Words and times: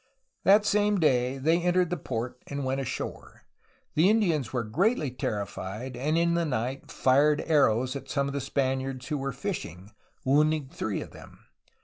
That 0.45 0.65
same 0.65 0.99
day 0.99 1.37
they 1.37 1.61
entered 1.61 1.91
the 1.91 1.95
port 1.95 2.41
and 2.47 2.65
went 2.65 2.81
ashore. 2.81 3.43
The 3.93 4.09
Indians 4.09 4.51
were 4.51 4.63
greatly 4.63 5.11
terrified, 5.11 5.95
and 5.95 6.17
in 6.17 6.33
the 6.33 6.43
night 6.43 6.89
fired 6.89 7.43
arrows 7.45 7.95
at 7.95 8.09
some 8.09 8.39
Spaniards 8.39 9.09
who 9.09 9.19
were 9.19 9.31
fishing, 9.31 9.91
wounding 10.25 10.69
three 10.69 11.01
of 11.03 11.11
them. 11.11 11.45